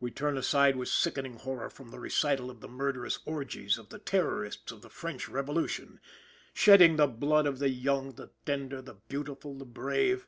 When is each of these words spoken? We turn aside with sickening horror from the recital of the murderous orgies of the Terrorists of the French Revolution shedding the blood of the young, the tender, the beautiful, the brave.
We 0.00 0.10
turn 0.12 0.38
aside 0.38 0.76
with 0.76 0.88
sickening 0.88 1.34
horror 1.34 1.68
from 1.68 1.90
the 1.90 2.00
recital 2.00 2.50
of 2.50 2.62
the 2.62 2.68
murderous 2.68 3.18
orgies 3.26 3.76
of 3.76 3.90
the 3.90 3.98
Terrorists 3.98 4.72
of 4.72 4.80
the 4.80 4.88
French 4.88 5.28
Revolution 5.28 6.00
shedding 6.54 6.96
the 6.96 7.06
blood 7.06 7.44
of 7.44 7.58
the 7.58 7.68
young, 7.68 8.12
the 8.14 8.30
tender, 8.46 8.80
the 8.80 8.94
beautiful, 8.94 9.54
the 9.58 9.66
brave. 9.66 10.26